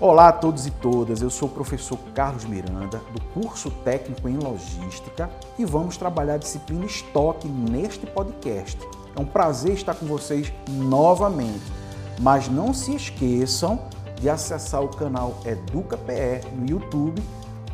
[0.00, 4.36] Olá a todos e todas, eu sou o professor Carlos Miranda, do curso técnico em
[4.36, 5.28] logística
[5.58, 8.78] e vamos trabalhar a disciplina estoque neste podcast.
[9.16, 11.64] É um prazer estar com vocês novamente,
[12.20, 13.80] mas não se esqueçam
[14.20, 17.20] de acessar o canal EducaPE no YouTube,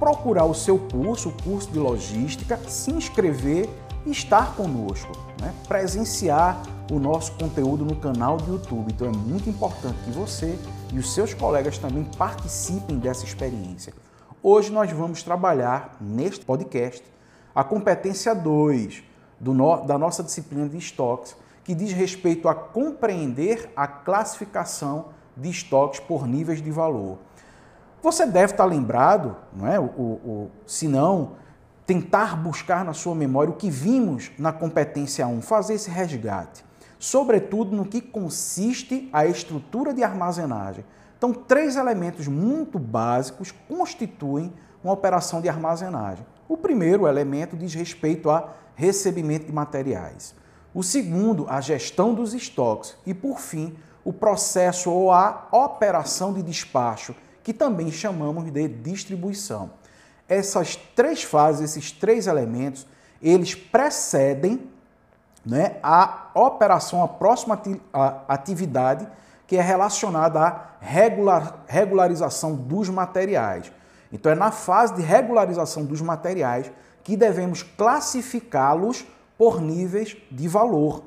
[0.00, 3.68] procurar o seu curso, o curso de logística, se inscrever
[4.06, 5.54] e estar conosco, né?
[5.68, 8.90] presenciar o nosso conteúdo no canal do YouTube.
[8.90, 10.58] Então é muito importante que você
[10.90, 13.92] e os seus colegas também participem dessa experiência.
[14.42, 17.04] Hoje nós vamos trabalhar neste podcast
[17.54, 19.02] a competência 2
[19.38, 26.00] no, da nossa disciplina de estoques, que diz respeito a compreender a classificação de estoques
[26.00, 27.18] por níveis de valor.
[28.02, 29.78] Você deve estar lembrado, não é?
[29.78, 31.32] O, o, se não,
[31.86, 36.64] tentar buscar na sua memória o que vimos na competência 1, fazer esse resgate
[37.00, 40.84] sobretudo no que consiste a estrutura de armazenagem.
[41.16, 44.52] Então, três elementos muito básicos constituem
[44.84, 46.24] uma operação de armazenagem.
[46.46, 50.34] O primeiro elemento diz respeito a recebimento de materiais.
[50.74, 52.94] O segundo, a gestão dos estoques.
[53.06, 57.14] E, por fim, o processo ou a operação de despacho,
[57.50, 59.72] que também chamamos de distribuição.
[60.28, 62.86] Essas três fases, esses três elementos,
[63.20, 64.70] eles precedem
[65.44, 67.60] né, a operação, a próxima
[68.28, 69.08] atividade
[69.48, 73.72] que é relacionada à regular, regularização dos materiais.
[74.12, 76.70] Então, é na fase de regularização dos materiais
[77.02, 79.04] que devemos classificá-los
[79.36, 81.02] por níveis de valor.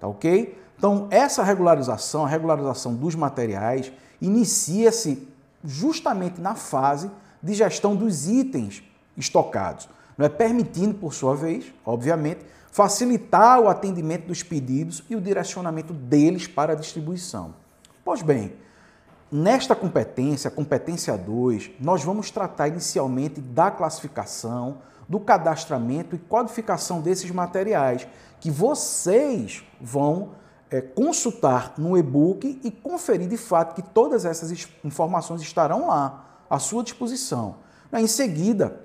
[0.00, 0.60] Tá ok?
[0.76, 7.10] Então, essa regularização, a regularização dos materiais, inicia-se justamente na fase
[7.42, 8.82] de gestão dos itens
[9.16, 12.40] estocados, não é permitindo, por sua vez, obviamente,
[12.70, 17.54] facilitar o atendimento dos pedidos e o direcionamento deles para a distribuição.
[18.04, 18.52] Pois bem,
[19.30, 27.30] nesta competência, competência 2, nós vamos tratar inicialmente da classificação, do cadastramento e codificação desses
[27.30, 28.06] materiais
[28.40, 30.30] que vocês vão
[30.70, 36.58] é, consultar no e-book e conferir de fato que todas essas informações estarão lá à
[36.58, 37.56] sua disposição.
[37.92, 38.80] Em seguida,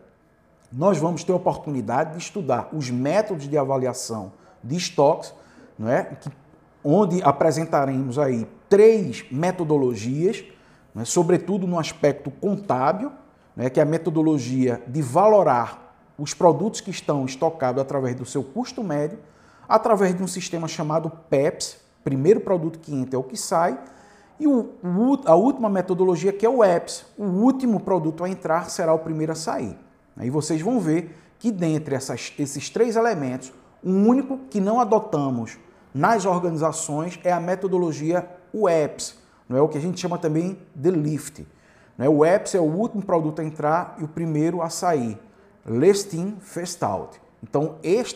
[0.71, 4.31] nós vamos ter a oportunidade de estudar os métodos de avaliação
[4.63, 5.33] de estoques,
[5.77, 6.03] não é?
[6.03, 6.29] Que,
[6.83, 10.43] onde apresentaremos aí três metodologias,
[10.95, 11.05] é?
[11.05, 13.11] sobretudo no aspecto contábil,
[13.57, 13.69] é?
[13.69, 18.83] que é a metodologia de valorar os produtos que estão estocados através do seu custo
[18.83, 19.19] médio,
[19.71, 23.79] através de um sistema chamado PEPS, primeiro produto que entra é o que sai,
[24.37, 24.71] e o,
[25.25, 29.31] a última metodologia que é o EPS, o último produto a entrar será o primeiro
[29.31, 29.77] a sair.
[30.17, 35.57] Aí vocês vão ver que dentre essas, esses três elementos, o único que não adotamos
[35.93, 39.17] nas organizações é a metodologia UEPS,
[39.47, 41.47] não é o que a gente chama também de LIFT.
[41.97, 42.09] Não é?
[42.09, 45.17] O EPS é o último produto a entrar e o primeiro a sair.
[45.65, 47.21] Last in, first out.
[47.43, 47.75] Então,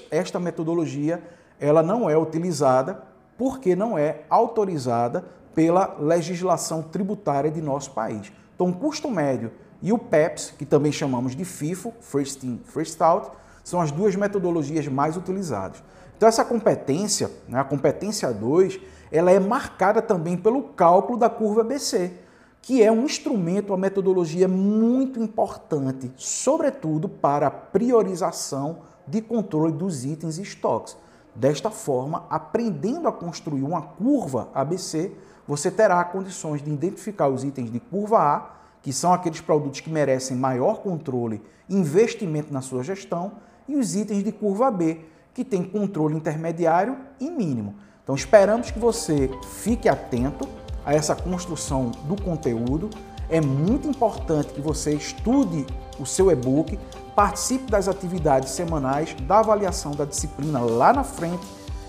[0.09, 1.21] esta metodologia
[1.59, 3.03] ela não é utilizada
[3.37, 8.31] porque não é autorizada pela legislação tributária de nosso país.
[8.55, 9.51] Então, o custo médio
[9.81, 13.29] e o PEPS, que também chamamos de FIFO, First In, First Out,
[13.63, 15.83] são as duas metodologias mais utilizadas.
[16.15, 18.79] Então essa competência, né, a competência 2,
[19.11, 22.13] ela é marcada também pelo cálculo da curva BC,
[22.61, 30.05] que é um instrumento, uma metodologia muito importante, sobretudo para a priorização de controle dos
[30.05, 30.97] itens e estoques.
[31.35, 35.11] Desta forma, aprendendo a construir uma curva ABC,
[35.47, 39.89] você terá condições de identificar os itens de curva A que são aqueles produtos que
[39.89, 43.31] merecem maior controle e investimento na sua gestão,
[43.67, 44.99] e os itens de curva B,
[45.33, 47.73] que tem controle intermediário e mínimo.
[48.03, 50.47] Então esperamos que você fique atento
[50.85, 52.91] a essa construção do conteúdo.
[53.27, 55.65] É muito importante que você estude
[55.99, 56.77] o seu e-book,
[57.15, 61.45] participe das atividades semanais da avaliação da disciplina lá na frente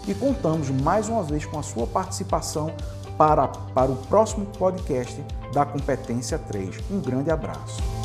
[0.06, 2.72] e contamos mais uma vez com a sua participação
[3.18, 5.22] para, para o próximo podcast
[5.52, 6.76] da Competência 3.
[6.90, 7.95] Um grande abraço.